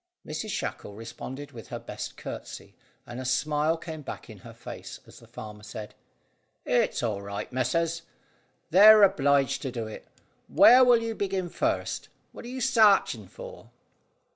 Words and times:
Mrs 0.25 0.49
Shackle 0.49 0.95
responded 0.95 1.51
with 1.51 1.67
her 1.67 1.77
best 1.77 2.17
curtsey, 2.17 2.73
and 3.05 3.19
a 3.19 3.23
smile 3.23 3.77
came 3.77 4.01
back 4.01 4.31
in 4.31 4.39
her 4.39 4.51
face 4.51 4.99
as 5.05 5.19
the 5.19 5.27
farmer 5.27 5.61
said, 5.61 5.93
"It's 6.65 7.03
all 7.03 7.21
right, 7.21 7.53
missus; 7.53 8.01
they're 8.71 9.03
obliged 9.03 9.61
to 9.61 9.71
do 9.71 9.85
it. 9.85 10.07
Where 10.47 10.83
will 10.83 11.03
you 11.03 11.13
begin 11.13 11.49
first 11.49 12.09
what 12.31 12.45
are 12.45 12.47
you 12.47 12.61
sarching 12.61 13.27
for?" 13.27 13.69